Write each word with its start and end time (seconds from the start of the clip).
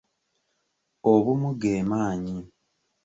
Obumu 1.11 1.49
ge 1.61 1.73
maanyi. 1.89 2.37